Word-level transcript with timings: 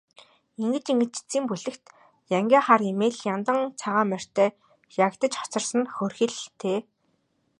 Ингэж 0.61 0.85
ингэж 0.91 1.11
эцсийн 1.19 1.45
бүлэгт 1.47 1.83
янгиа 2.37 2.61
хар 2.65 2.81
эмээл, 2.91 3.19
яндан 3.33 3.59
цагаан 3.79 4.07
морьтой 4.11 4.49
ягдаж 5.05 5.33
хоцорсон 5.37 5.79
нь 5.83 5.91
хөөрхийлөлтэй. 5.95 6.77